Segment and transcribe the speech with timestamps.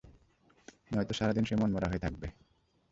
[0.91, 2.27] নয়তো সারাদিন সে মনমরা হয়ে থাকবে।